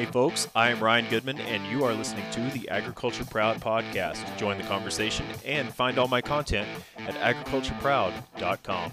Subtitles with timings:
[0.00, 4.24] Hey, folks, I am Ryan Goodman, and you are listening to the Agriculture Proud podcast.
[4.38, 8.92] Join the conversation and find all my content at agricultureproud.com.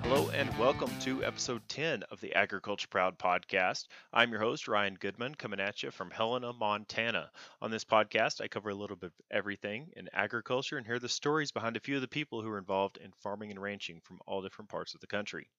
[0.00, 3.88] Hello, and welcome to episode 10 of the Agriculture Proud podcast.
[4.10, 7.30] I'm your host, Ryan Goodman, coming at you from Helena, Montana.
[7.60, 11.10] On this podcast, I cover a little bit of everything in agriculture and hear the
[11.10, 14.20] stories behind a few of the people who are involved in farming and ranching from
[14.26, 15.50] all different parts of the country.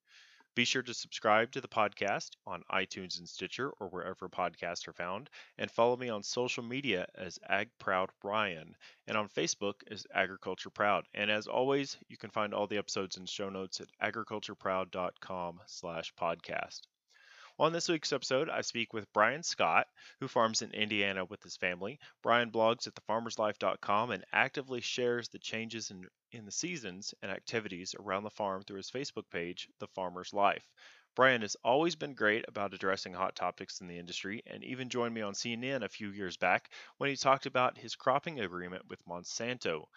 [0.55, 4.93] Be sure to subscribe to the podcast on iTunes and Stitcher or wherever podcasts are
[4.93, 8.75] found, and follow me on social media as Ag Proud Ryan
[9.05, 11.05] and on Facebook as Agriculture Proud.
[11.13, 16.87] And as always, you can find all the episodes and show notes at agricultureproud.com/podcast.
[17.59, 19.87] On this week's episode, I speak with Brian Scott,
[20.19, 21.99] who farms in Indiana with his family.
[22.21, 27.95] Brian blogs at thefarmerslife.com and actively shares the changes in, in the seasons and activities
[27.97, 30.69] around the farm through his Facebook page, The Farmer's Life.
[31.15, 35.15] Brian has always been great about addressing hot topics in the industry and even joined
[35.15, 39.03] me on CNN a few years back when he talked about his cropping agreement with
[39.07, 39.87] Monsanto.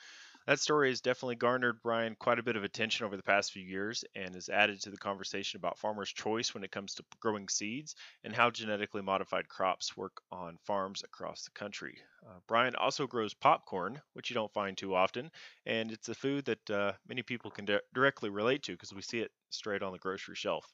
[0.50, 3.62] That story has definitely garnered Brian quite a bit of attention over the past few
[3.62, 7.48] years and has added to the conversation about farmers' choice when it comes to growing
[7.48, 11.96] seeds and how genetically modified crops work on farms across the country.
[12.28, 15.30] Uh, Brian also grows popcorn, which you don't find too often,
[15.66, 19.02] and it's a food that uh, many people can di- directly relate to because we
[19.02, 20.66] see it straight on the grocery shelf.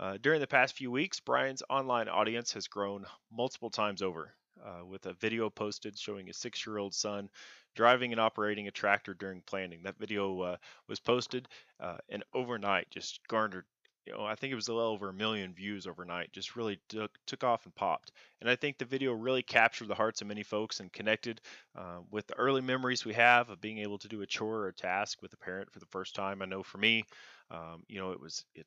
[0.00, 4.34] Uh, during the past few weeks, Brian's online audience has grown multiple times over.
[4.64, 7.28] Uh, with a video posted showing a six year old son
[7.74, 9.82] driving and operating a tractor during planting.
[9.82, 10.56] That video uh,
[10.88, 11.46] was posted
[11.78, 13.66] uh, and overnight just garnered,
[14.06, 16.32] you know, I think it was a little over a million views overnight.
[16.32, 18.12] Just really took, took off and popped.
[18.40, 21.40] And I think the video really captured the hearts of many folks and connected
[21.76, 24.68] uh, with the early memories we have of being able to do a chore or
[24.68, 26.40] a task with a parent for the first time.
[26.40, 27.04] I know for me,
[27.50, 28.66] um, you know, it was it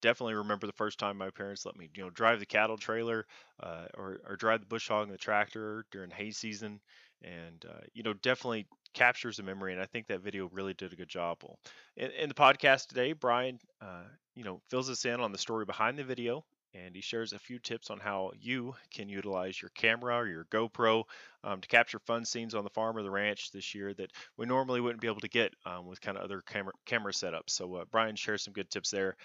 [0.00, 3.26] definitely remember the first time my parents let me, you know, drive the cattle trailer
[3.62, 6.80] uh, or, or drive the bush hog and the tractor during hay season
[7.22, 10.92] and uh, you know definitely captures a memory and i think that video really did
[10.92, 11.36] a good job
[11.96, 14.02] in, in the podcast today brian uh,
[14.34, 17.38] you know fills us in on the story behind the video and he shares a
[17.38, 21.02] few tips on how you can utilize your camera or your GoPro
[21.42, 24.46] um, to capture fun scenes on the farm or the ranch this year that we
[24.46, 27.50] normally wouldn't be able to get um, with kind of other camera camera setups.
[27.50, 29.16] So uh, Brian shares some good tips there.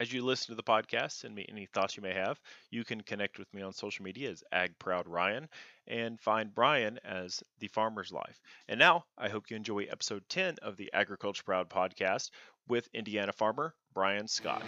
[0.00, 2.40] As you listen to the podcast, send me any thoughts you may have.
[2.70, 5.46] You can connect with me on social media as Ag Proud Ryan
[5.86, 8.40] and find Brian as The Farmer's Life.
[8.66, 12.30] And now I hope you enjoy episode 10 of the Agriculture Proud podcast
[12.66, 14.62] with Indiana farmer Brian Scott.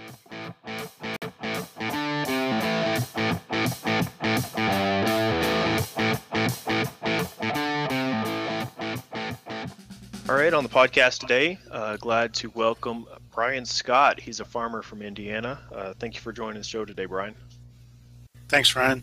[10.28, 14.20] All right, on the podcast today, uh, glad to welcome Brian Scott.
[14.20, 15.60] He's a farmer from Indiana.
[15.74, 17.34] Uh, thank you for joining the show today, Brian.
[18.48, 19.02] Thanks, Ryan.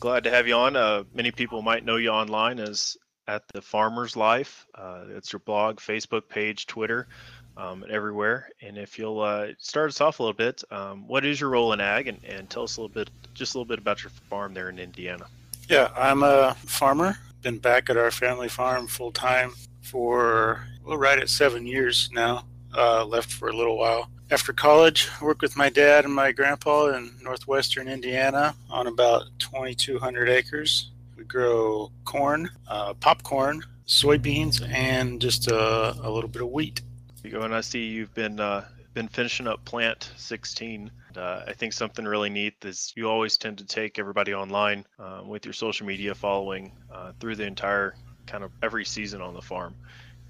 [0.00, 0.76] Glad to have you on.
[0.76, 2.96] Uh, many people might know you online as
[3.28, 4.66] at the Farmer's Life.
[4.74, 7.08] Uh, it's your blog, Facebook page, Twitter,
[7.56, 8.48] um, and everywhere.
[8.62, 11.72] And if you'll uh, start us off a little bit, um, what is your role
[11.72, 14.10] in ag, and, and tell us a little bit, just a little bit about your
[14.30, 15.26] farm there in Indiana.
[15.68, 17.18] Yeah, I'm a farmer.
[17.42, 19.52] Been back at our family farm full time
[19.82, 22.44] for well, right at seven years now.
[22.74, 24.08] Uh, left for a little while.
[24.30, 29.24] After college, I worked with my dad and my grandpa in northwestern Indiana on about
[29.40, 30.90] 2,200 acres.
[31.18, 36.80] We grow corn, uh, popcorn, soybeans, and just a, a, little bit of wheat.
[37.22, 40.90] You go, and I see you've been uh, been finishing up plant 16.
[41.14, 45.28] Uh, I think something really neat is you always tend to take everybody online um,
[45.28, 47.94] with your social media following uh, through the entire
[48.26, 49.74] kind of every season on the farm.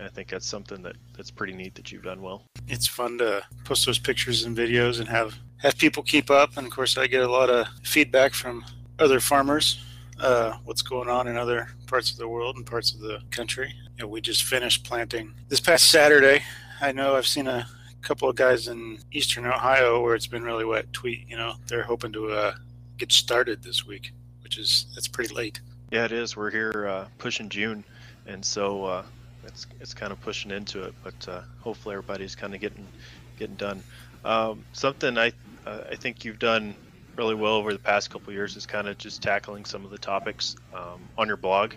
[0.00, 2.44] I think that's something that that's pretty neat that you've done well.
[2.68, 6.56] It's fun to post those pictures and videos and have have people keep up.
[6.56, 8.64] And of course, I get a lot of feedback from
[8.98, 9.84] other farmers.
[10.18, 13.72] Uh, what's going on in other parts of the world and parts of the country.
[13.96, 16.42] You know, we just finished planting this past Saturday.
[16.80, 17.66] I know I've seen a
[18.02, 20.92] couple of guys in eastern Ohio where it's been really wet.
[20.92, 22.54] Tweet, you know, they're hoping to uh,
[22.98, 24.12] get started this week,
[24.42, 25.60] which is that's pretty late.
[25.90, 26.36] Yeah, it is.
[26.36, 27.84] We're here uh, pushing June,
[28.26, 29.02] and so uh,
[29.46, 30.94] it's it's kind of pushing into it.
[31.02, 32.86] But uh, hopefully, everybody's kind of getting
[33.38, 33.82] getting done.
[34.24, 35.32] Um, something I
[35.66, 36.74] uh, I think you've done
[37.16, 39.98] really well over the past couple years is kind of just tackling some of the
[39.98, 41.74] topics um, on your blog.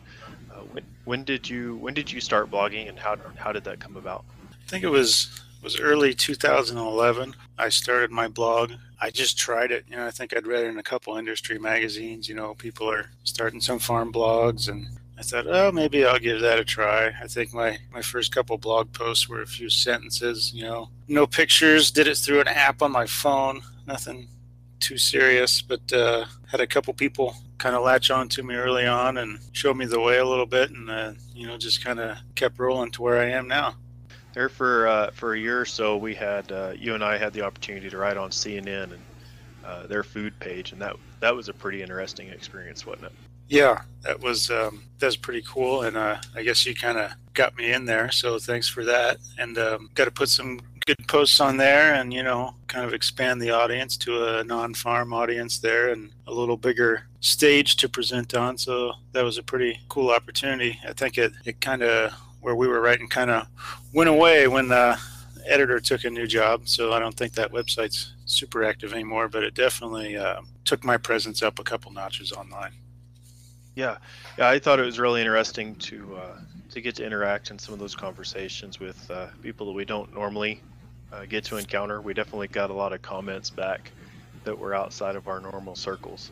[0.51, 3.79] Uh, when, when did you when did you start blogging, and how how did that
[3.79, 4.23] come about?
[4.51, 7.35] I think it was was early 2011.
[7.57, 8.71] I started my blog.
[9.01, 9.85] I just tried it.
[9.89, 12.29] You know, I think I'd read it in a couple industry magazines.
[12.29, 16.41] You know, people are starting some farm blogs, and I thought, oh, maybe I'll give
[16.41, 17.07] that a try.
[17.21, 20.53] I think my my first couple blog posts were a few sentences.
[20.53, 21.91] You know, no pictures.
[21.91, 23.61] Did it through an app on my phone.
[23.87, 24.27] Nothing
[24.79, 28.85] too serious, but uh, had a couple people kind of latch on to me early
[28.85, 31.99] on and showed me the way a little bit, and uh, you know just kind
[31.99, 33.75] of kept rolling to where I am now.
[34.33, 37.31] There for uh, for a year or so, we had uh, you and I had
[37.31, 39.01] the opportunity to write on CNN and
[39.63, 43.13] uh, their food page, and that that was a pretty interesting experience, wasn't it?
[43.47, 47.11] Yeah, that was um, that was pretty cool, and uh, I guess you kind of
[47.33, 49.17] got me in there, so thanks for that.
[49.37, 52.93] And um, got to put some good posts on there and you know kind of
[52.93, 58.35] expand the audience to a non-farm audience there and a little bigger stage to present
[58.35, 62.55] on so that was a pretty cool opportunity i think it, it kind of where
[62.55, 63.47] we were writing kind of
[63.95, 64.95] went away when the
[65.47, 69.43] editor took a new job so i don't think that website's super active anymore but
[69.43, 72.73] it definitely uh, took my presence up a couple notches online
[73.75, 73.97] yeah
[74.37, 76.37] yeah i thought it was really interesting to uh,
[76.71, 80.13] to get to interact in some of those conversations with uh, people that we don't
[80.13, 80.61] normally
[81.11, 82.01] uh, get to encounter.
[82.01, 83.91] We definitely got a lot of comments back
[84.43, 86.31] that were outside of our normal circles.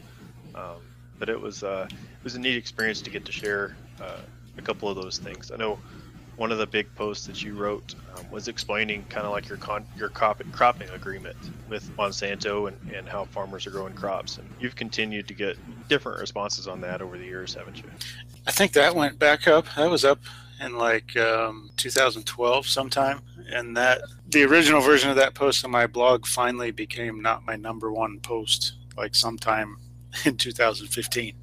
[0.55, 0.81] Um,
[1.17, 4.21] but it was uh, it was a neat experience to get to share uh,
[4.57, 5.51] a couple of those things.
[5.51, 5.79] I know
[6.35, 9.57] one of the big posts that you wrote um, was explaining kind of like your
[9.57, 11.37] con- your crop- cropping agreement
[11.69, 14.37] with Monsanto and, and how farmers are growing crops.
[14.37, 15.57] And you've continued to get
[15.87, 17.89] different responses on that over the years, haven't you?
[18.47, 19.65] I think that went back up.
[19.75, 20.19] That was up
[20.59, 23.21] in like um, 2012 sometime
[23.51, 27.55] and that the original version of that post on my blog finally became not my
[27.55, 29.77] number one post like sometime
[30.25, 31.35] in 2015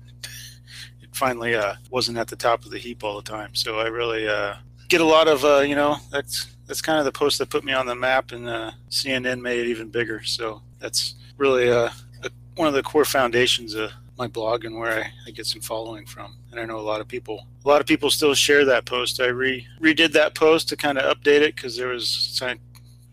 [1.03, 3.87] it finally uh, wasn't at the top of the heap all the time so i
[3.87, 4.55] really uh,
[4.91, 7.65] get a lot of uh, you know that's that's kind of the post that put
[7.65, 11.89] me on the map and uh, cnn made it even bigger so that's really uh,
[12.23, 13.91] a, one of the core foundations of
[14.21, 16.37] my blog and where I, I, get some following from.
[16.51, 19.19] And I know a lot of people, a lot of people still share that post.
[19.19, 22.59] I re redid that post to kind of update it because there was some,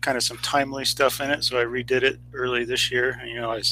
[0.02, 1.44] kind of some timely stuff in it.
[1.44, 3.18] So I redid it early this year.
[3.22, 3.62] And, you know, I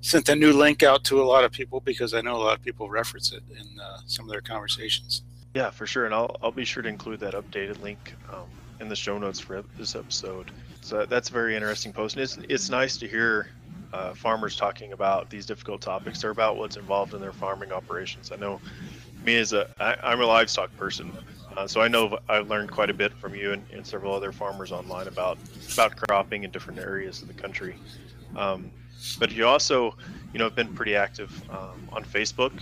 [0.00, 2.58] sent a new link out to a lot of people because I know a lot
[2.58, 5.24] of people reference it in uh, some of their conversations.
[5.54, 6.06] Yeah, for sure.
[6.06, 8.46] And I'll, I'll be sure to include that updated link um,
[8.80, 10.50] in the show notes for this episode.
[10.80, 12.16] So that's a very interesting post.
[12.16, 13.50] And it's, it's nice to hear
[13.92, 16.22] uh, farmers talking about these difficult topics.
[16.22, 18.32] They're about what's involved in their farming operations.
[18.32, 18.60] I know
[19.24, 21.12] me as a I, I'm a livestock person,
[21.56, 24.32] uh, so I know I've learned quite a bit from you and, and, several other
[24.32, 25.38] farmers online about
[25.72, 27.76] about cropping in different areas of the country.
[28.34, 28.70] Um,
[29.18, 29.94] but you also,
[30.32, 32.52] you know, have been pretty active um, on Facebook,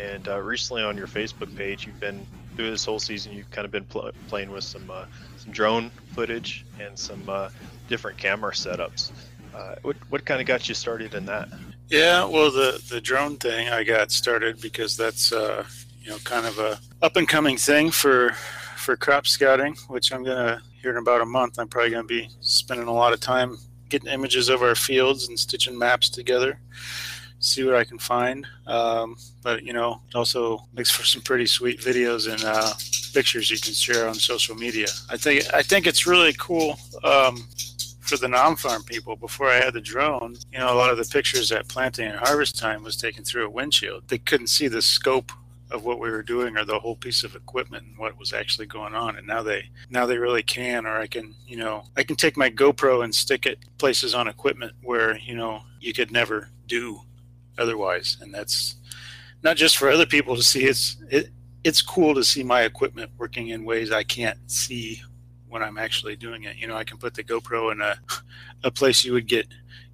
[0.00, 2.26] and uh, recently on your Facebook page, you've been
[2.56, 3.32] through this whole season.
[3.32, 5.06] You've kind of been pl- playing with some uh,
[5.36, 7.50] some drone footage and some uh,
[7.88, 9.12] different camera setups.
[9.54, 11.48] Uh, what what kind of got you started in that?
[11.88, 15.64] Yeah, well, the the drone thing I got started because that's uh,
[16.00, 18.32] you know kind of a up and coming thing for
[18.76, 21.58] for crop scouting, which I'm gonna here in about a month.
[21.58, 23.58] I'm probably gonna be spending a lot of time
[23.88, 26.60] getting images of our fields and stitching maps together,
[27.40, 28.46] see what I can find.
[28.66, 32.72] Um, but you know, it also makes for some pretty sweet videos and uh,
[33.12, 34.86] pictures you can share on social media.
[35.08, 36.78] I think I think it's really cool.
[37.02, 37.48] Um,
[38.00, 41.04] for the non-farm people before I had the drone, you know, a lot of the
[41.04, 44.08] pictures at planting and harvest time was taken through a windshield.
[44.08, 45.30] They couldn't see the scope
[45.70, 48.66] of what we were doing or the whole piece of equipment and what was actually
[48.66, 52.02] going on and now they now they really can or i can you know i
[52.02, 56.10] can take my gopro and stick it places on equipment where you know you could
[56.10, 57.00] never do
[57.58, 58.76] otherwise and that's
[59.42, 61.30] not just for other people to see it's it,
[61.64, 65.02] it's cool to see my equipment working in ways i can't see
[65.50, 66.56] when I'm actually doing it.
[66.56, 67.96] You know, I can put the GoPro in a
[68.62, 69.46] a place you would get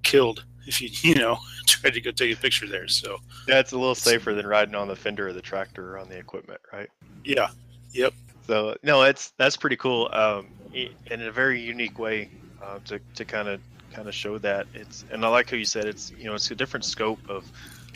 [0.03, 2.87] killed if you you know tried to go take a picture there.
[2.87, 3.17] So
[3.47, 6.07] yeah, it's a little safer than riding on the fender of the tractor or on
[6.07, 6.89] the equipment, right?
[7.25, 7.49] Yeah.
[7.91, 8.13] Yep.
[8.45, 10.09] So no, it's that's pretty cool.
[10.13, 12.29] Um, in a very unique way
[12.63, 13.59] uh, to to kind of
[13.93, 16.51] kind of show that it's and I like how you said it's you know it's
[16.51, 17.49] a different scope of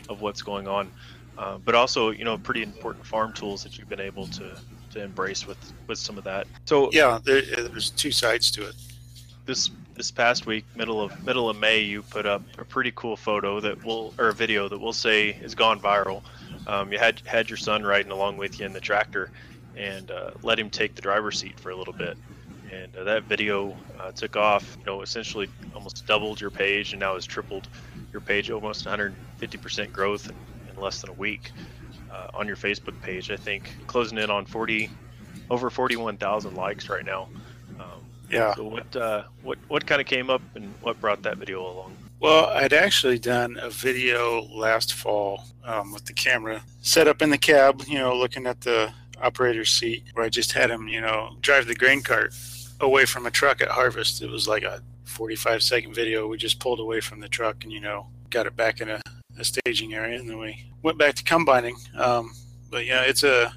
[0.08, 0.90] of what's going on,
[1.38, 4.56] uh, but also you know pretty important farm tools that you've been able to
[4.92, 6.46] to embrace with with some of that.
[6.64, 8.74] So yeah, there, there's two sides to it.
[9.44, 13.16] This this past week, middle of middle of May, you put up a pretty cool
[13.16, 16.22] photo that will or a video that we'll say has gone viral.
[16.66, 19.30] Um, you had had your son riding along with you in the tractor,
[19.76, 22.16] and uh, let him take the driver's seat for a little bit.
[22.72, 24.76] And uh, that video uh, took off.
[24.80, 27.68] You know, essentially almost doubled your page, and now has tripled
[28.12, 30.36] your page, almost 150% growth in,
[30.70, 31.52] in less than a week
[32.10, 33.30] uh, on your Facebook page.
[33.30, 34.90] I think closing in on 40,
[35.50, 37.28] over 41,000 likes right now.
[37.78, 37.86] Um,
[38.30, 38.54] yeah.
[38.54, 41.94] So what uh, what what kind of came up and what brought that video along?
[42.20, 47.30] Well, I'd actually done a video last fall um, with the camera set up in
[47.30, 51.00] the cab, you know, looking at the operator's seat, where I just had him, you
[51.00, 52.32] know, drive the grain cart
[52.82, 54.22] away from a truck at harvest.
[54.22, 56.26] It was like a 45 second video.
[56.26, 59.00] We just pulled away from the truck and, you know, got it back in a,
[59.38, 61.76] a staging area, and then we went back to combining.
[61.96, 62.34] Um,
[62.70, 63.52] but yeah, it's a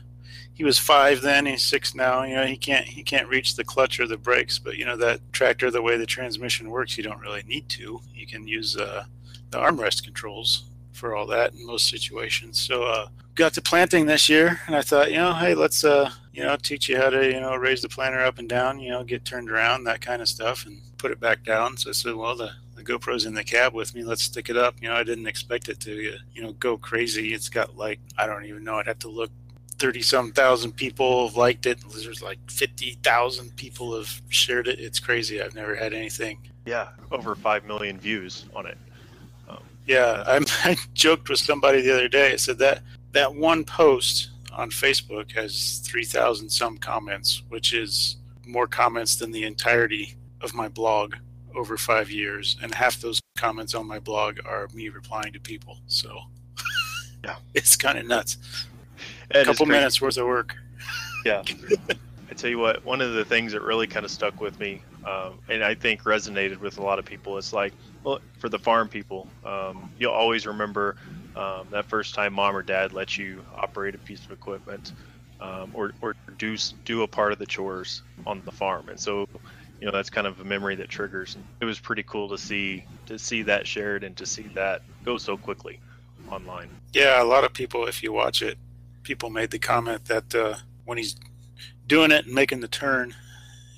[0.56, 3.64] he was five then he's six now you know he can't he can't reach the
[3.64, 7.04] clutch or the brakes but you know that tractor the way the transmission works you
[7.04, 9.04] don't really need to you can use uh,
[9.52, 10.64] the armrest controls
[10.94, 14.82] for all that in most situations so uh, got to planting this year and i
[14.82, 17.82] thought you know hey let's uh you know teach you how to you know raise
[17.82, 20.80] the planter up and down you know get turned around that kind of stuff and
[20.98, 23.96] put it back down so i said well the the GoPro's in the cab with
[23.96, 24.04] me.
[24.04, 24.76] Let's stick it up.
[24.82, 27.34] You know, I didn't expect it to, you know, go crazy.
[27.34, 28.76] It's got like I don't even know.
[28.76, 29.32] I'd have to look
[29.78, 31.80] 30 some thousand people have liked it.
[31.94, 34.80] There's like 50,000 people have shared it.
[34.80, 35.42] It's crazy.
[35.42, 36.40] I've never had anything.
[36.66, 38.78] Yeah, over 5 million views on it.
[39.48, 42.34] Um, yeah, I, I joked with somebody the other day.
[42.34, 42.82] I said that
[43.16, 49.44] that one post on Facebook has 3,000 some comments, which is more comments than the
[49.46, 51.16] entirety of my blog
[51.56, 52.58] over five years.
[52.62, 55.80] And half those comments on my blog are me replying to people.
[55.88, 56.20] So
[57.24, 58.38] yeah, it's kind of nuts
[59.32, 60.54] a couple minutes worth of work.
[61.26, 61.44] Yeah.
[62.30, 64.82] I tell you what, one of the things that really kind of stuck with me,
[65.08, 68.60] um, and I think resonated with a lot of people, is like, well, for the
[68.60, 70.98] farm people, um, you'll always remember
[71.36, 74.94] um, that first time mom or dad let you operate a piece of equipment
[75.42, 79.28] um, or, or do do a part of the chores on the farm, and so
[79.80, 81.38] you know that's kind of a memory that triggers.
[81.60, 85.18] It was pretty cool to see to see that shared and to see that go
[85.18, 85.80] so quickly
[86.32, 86.70] online.
[86.94, 88.58] Yeah, a lot of people, if you watch it,
[89.04, 91.16] people made the comment that uh, when he's
[91.88, 93.14] doing it and making the turn,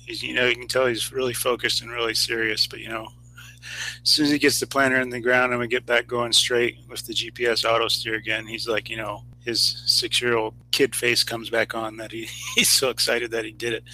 [0.06, 2.66] he's you know you can tell he's really focused and really serious.
[2.66, 3.08] But you know,
[4.08, 6.32] as soon as he gets the planter in the ground and we get back going
[6.32, 10.54] straight with the GPS auto steer again, he's like you know his six year old
[10.70, 13.84] kid face comes back on that he, he's so excited that he did it.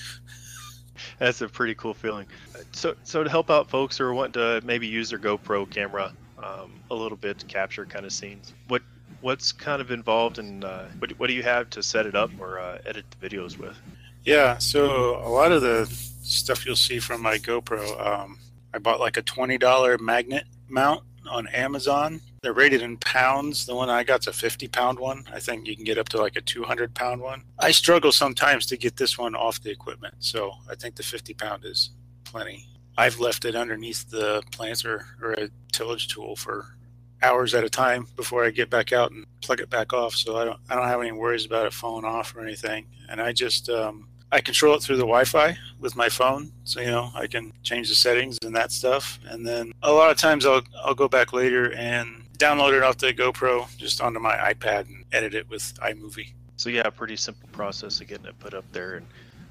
[1.18, 2.26] That's a pretty cool feeling.
[2.70, 6.70] So so to help out folks who want to maybe use their GoPro camera um,
[6.92, 8.82] a little bit to capture kind of scenes, what
[9.20, 12.30] what's kind of involved in uh, what, what do you have to set it up
[12.38, 13.76] or uh, edit the videos with?
[14.22, 15.86] Yeah, so a lot of the
[16.22, 18.38] stuff you'll see from my GoPro, um,
[18.74, 22.20] I bought like a twenty dollar magnet mount on Amazon.
[22.42, 23.64] They're rated in pounds.
[23.66, 25.24] The one I got's a 50 pound one.
[25.32, 27.44] I think you can get up to like a 200 pound one.
[27.58, 31.34] I struggle sometimes to get this one off the equipment, so I think the 50
[31.34, 31.90] pound is
[32.24, 32.66] plenty.
[32.98, 36.76] I've left it underneath the planter or a tillage tool for
[37.22, 40.14] hours at a time before I get back out and plug it back off.
[40.14, 42.86] So I don't I don't have any worries about it falling off or anything.
[43.08, 46.90] And I just um, I control it through the Wi-Fi with my phone, so you
[46.90, 49.20] know I can change the settings and that stuff.
[49.28, 52.98] And then a lot of times I'll I'll go back later and download it off
[52.98, 56.32] the GoPro just onto my iPad and edit it with iMovie.
[56.56, 58.96] So yeah, pretty simple process of getting it put up there.
[58.96, 59.06] And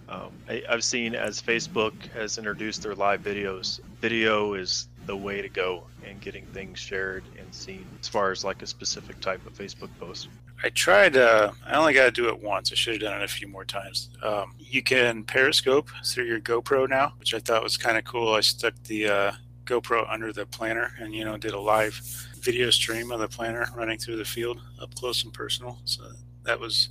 [0.09, 5.41] um, I, I've seen as Facebook has introduced their live videos, video is the way
[5.41, 9.45] to go in getting things shared and seen as far as like a specific type
[9.47, 10.27] of Facebook post?
[10.63, 11.17] I tried.
[11.17, 12.71] Uh, I only got to do it once.
[12.71, 14.09] I should have done it a few more times.
[14.21, 18.33] Um, you can Periscope through your GoPro now, which I thought was kind of cool.
[18.33, 19.31] I stuck the uh,
[19.65, 21.93] GoPro under the planter and you know did a live
[22.39, 25.79] video stream of the planter running through the field up close and personal.
[25.83, 26.03] So
[26.43, 26.89] that was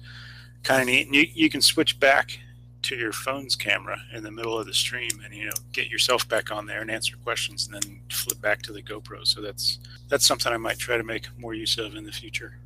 [0.63, 1.07] kind of neat.
[1.07, 2.39] And you, you can switch back
[2.83, 6.29] to your phone's camera in the middle of the stream and you know get yourself
[6.29, 9.27] back on there and answer questions and then flip back to the GoPro.
[9.27, 12.59] So that's that's something I might try to make more use of in the future.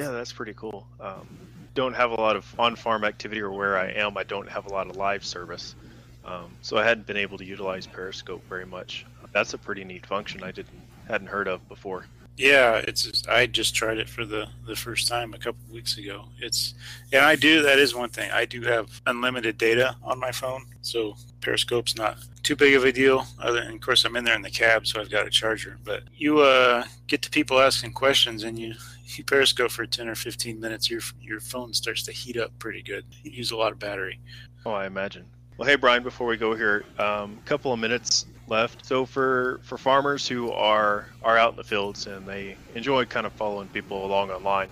[0.00, 0.88] Yeah, that's pretty cool.
[0.98, 1.38] Um,
[1.74, 4.16] don't have a lot of on-farm activity or where I am.
[4.16, 5.76] I don't have a lot of live service,
[6.24, 9.04] um, so I hadn't been able to utilize Periscope very much.
[9.34, 12.06] That's a pretty neat function I didn't hadn't heard of before.
[12.40, 16.24] Yeah, it's I just tried it for the the first time a couple weeks ago.
[16.38, 16.72] It's
[17.12, 18.30] and I do that is one thing.
[18.30, 22.92] I do have unlimited data on my phone, so Periscope's not too big of a
[22.92, 23.26] deal.
[23.38, 25.76] Other, and of course, I'm in there in the cab, so I've got a charger.
[25.84, 28.72] But you uh, get to people asking questions, and you
[29.04, 32.82] you Periscope for 10 or 15 minutes, your your phone starts to heat up pretty
[32.82, 33.04] good.
[33.22, 34.18] You use a lot of battery.
[34.64, 35.26] Oh, I imagine.
[35.58, 38.84] Well, hey Brian, before we go here, a um, couple of minutes left.
[38.86, 43.26] So for for farmers who are are out in the fields and they enjoy kind
[43.26, 44.70] of following people along online,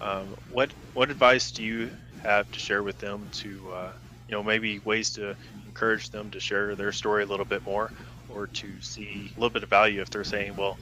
[0.00, 1.92] um, what what advice do you
[2.22, 3.92] have to share with them to uh,
[4.28, 7.92] you know maybe ways to encourage them to share their story a little bit more
[8.28, 10.78] or to see a little bit of value if they're saying, well,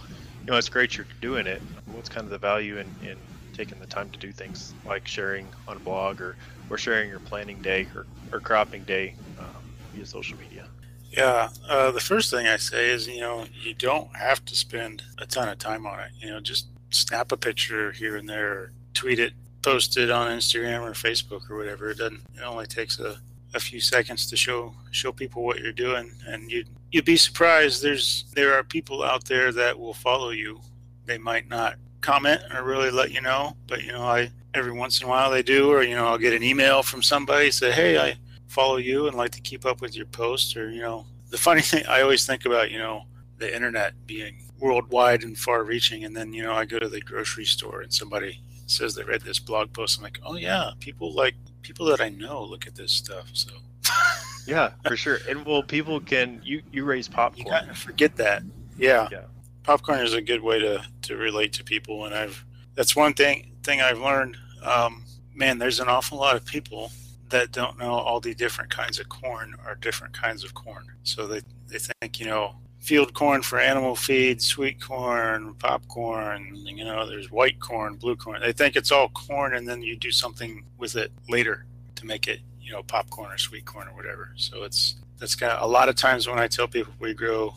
[0.47, 1.63] you know, it's great you're doing it.
[1.87, 3.19] What's kind of the value in, in
[3.53, 6.37] taking the time to do things like sharing on a blog or,
[6.71, 9.63] or sharing your planting day or, or cropping day um,
[9.93, 10.69] via social media?
[11.17, 15.03] Yeah, uh, the first thing I say is, you know, you don't have to spend
[15.17, 16.11] a ton of time on it.
[16.21, 19.33] You know, just snap a picture here and there, tweet it,
[19.63, 21.89] post it on Instagram or Facebook or whatever.
[21.91, 22.21] It doesn't.
[22.37, 23.19] It only takes a,
[23.55, 27.83] a few seconds to show show people what you're doing, and you you'd be surprised.
[27.83, 30.61] There's there are people out there that will follow you
[31.07, 35.01] they might not comment or really let you know, but you know, I every once
[35.01, 37.73] in a while they do, or you know, I'll get an email from somebody say,
[37.73, 41.07] "Hey, I follow you and like to keep up with your posts," or you know,
[41.31, 43.05] the funny thing I always think about, you know,
[43.39, 47.45] the internet being worldwide and far-reaching, and then you know, I go to the grocery
[47.45, 49.99] store and somebody says they read this blog post.
[49.99, 53.29] I'm like, oh yeah, people like people that I know look at this stuff.
[53.33, 53.51] So
[54.47, 55.19] yeah, for sure.
[55.29, 57.47] And well, people can you you raise popcorn.
[57.47, 58.43] You kind of forget that.
[58.77, 59.09] Yeah.
[59.11, 59.25] Yeah.
[59.63, 63.53] Popcorn is a good way to to relate to people, and I've that's one thing
[63.63, 64.37] thing I've learned.
[64.63, 66.91] Um, man, there's an awful lot of people
[67.31, 70.87] that don't know all the different kinds of corn are different kinds of corn.
[71.03, 72.57] So they they think you know
[72.87, 78.41] field corn for animal feed, sweet corn, popcorn, you know, there's white corn, blue corn.
[78.41, 81.67] They think it's all corn and then you do something with it later
[81.97, 84.33] to make it, you know, popcorn or sweet corn or whatever.
[84.37, 87.55] So it's that's kind of a lot of times when I tell people we grow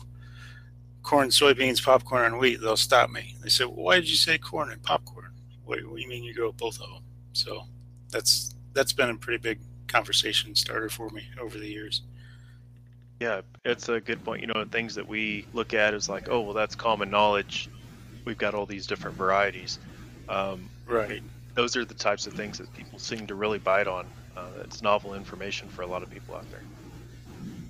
[1.02, 3.36] corn, soybeans, popcorn, and wheat, they'll stop me.
[3.42, 5.30] They say, well, "Why did you say corn and popcorn?
[5.64, 7.02] What, what do you mean you grow both of them?"
[7.34, 7.64] So
[8.10, 9.58] that's that's been a pretty big
[9.88, 12.02] conversation starter for me over the years.
[13.20, 14.40] Yeah, it's a good point.
[14.40, 17.68] You know, things that we look at is like, oh, well, that's common knowledge.
[18.24, 19.78] We've got all these different varieties.
[20.28, 21.22] Um, right.
[21.54, 24.06] Those are the types of things that people seem to really bite on.
[24.36, 26.62] Uh, it's novel information for a lot of people out there.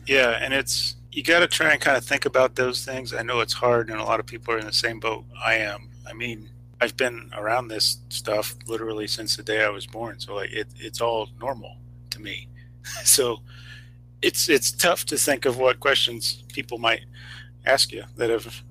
[0.07, 3.12] Yeah, and it's you got to try and kind of think about those things.
[3.12, 5.54] I know it's hard, and a lot of people are in the same boat I
[5.54, 5.88] am.
[6.07, 6.49] I mean,
[6.80, 10.68] I've been around this stuff literally since the day I was born, so like it,
[10.76, 11.76] it's all normal
[12.10, 12.49] to me.
[13.04, 13.40] so
[14.22, 17.02] it's it's tough to think of what questions people might
[17.66, 18.62] ask you that have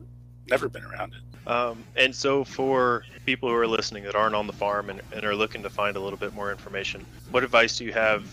[0.47, 1.49] never been around it.
[1.49, 5.23] Um, and so, for people who are listening that aren't on the farm and, and
[5.23, 8.29] are looking to find a little bit more information, what advice do you have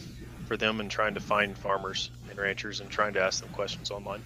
[0.47, 3.91] for them in trying to find farmers and ranchers and trying to ask them questions
[3.91, 4.23] online?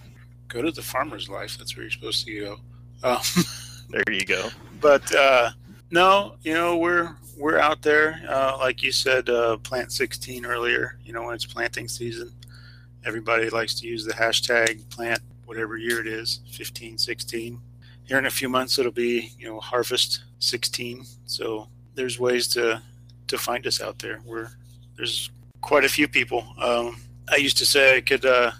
[0.49, 1.57] Go to the farmer's life.
[1.57, 2.59] That's where you're supposed to go.
[3.03, 3.21] Um,
[3.89, 4.49] there you go.
[4.81, 5.51] But uh,
[5.91, 10.97] no, you know we're we're out there, uh, like you said, uh, plant 16 earlier.
[11.03, 12.31] You know when it's planting season
[13.03, 17.59] everybody likes to use the hashtag plant whatever year it is 15 16
[18.03, 22.81] here in a few months it'll be you know harvest 16 so there's ways to
[23.27, 24.21] to find us out there.
[24.25, 24.49] We're
[24.97, 26.45] there's quite a few people.
[26.59, 28.51] Um, i used to say i could uh,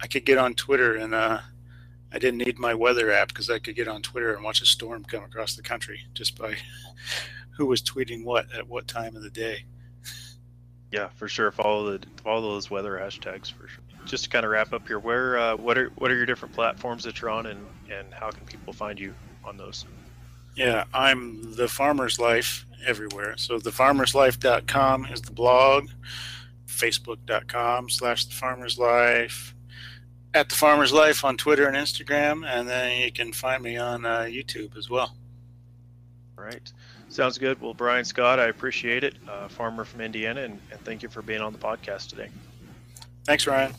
[0.00, 1.38] i could get on twitter and uh,
[2.12, 4.66] i didn't need my weather app because i could get on twitter and watch a
[4.66, 6.54] storm come across the country just by
[7.56, 9.64] who was tweeting what at what time of the day
[10.92, 11.50] yeah, for sure.
[11.50, 13.82] Follow the follow those weather hashtags for sure.
[14.04, 16.54] Just to kind of wrap up here, where uh, what are what are your different
[16.54, 19.86] platforms that you're on, and and how can people find you on those?
[20.54, 23.38] Yeah, I'm the Farmer's Life everywhere.
[23.38, 25.88] So thefarmerslife.com is the blog,
[26.66, 29.54] facebook.com slash the Farmer's Life,
[30.34, 34.04] at the Farmer's Life on Twitter and Instagram, and then you can find me on
[34.04, 35.14] uh, YouTube as well.
[36.38, 36.72] All right.
[37.08, 37.60] Sounds good.
[37.60, 39.14] Well, Brian Scott, I appreciate it.
[39.28, 42.30] Uh, farmer from Indiana, and, and thank you for being on the podcast today.
[43.24, 43.74] Thanks, Ryan.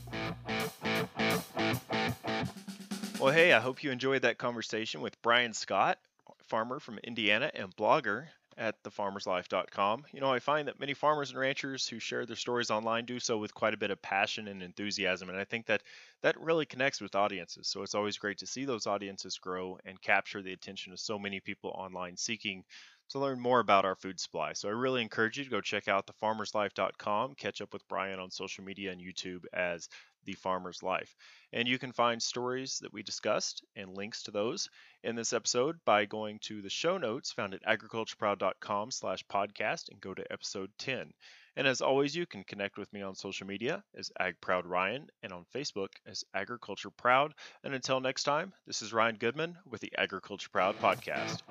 [3.20, 5.98] Well, hey, I hope you enjoyed that conversation with Brian Scott,
[6.44, 10.06] farmer from Indiana and blogger at thefarmerslife.com.
[10.12, 13.20] You know, I find that many farmers and ranchers who share their stories online do
[13.20, 15.84] so with quite a bit of passion and enthusiasm, and I think that
[16.22, 17.68] that really connects with audiences.
[17.68, 21.20] So it's always great to see those audiences grow and capture the attention of so
[21.20, 22.64] many people online seeking
[23.10, 24.54] to learn more about our food supply.
[24.54, 28.32] So I really encourage you to go check out thefarmerslife.com, catch up with Brian on
[28.32, 29.88] social media and YouTube as
[30.26, 31.16] The Farmer's Life.
[31.52, 34.70] And you can find stories that we discussed and links to those
[35.04, 40.02] in this episode by going to the show notes found at agricultureproud.com slash podcast and
[40.02, 41.14] go to episode 10.
[41.56, 45.46] And as always, you can connect with me on social media as AgProudRyan and on
[45.54, 47.34] Facebook as Agriculture Proud.
[47.64, 51.44] And until next time, this is Ryan Goodman with the Agriculture Proud Podcast.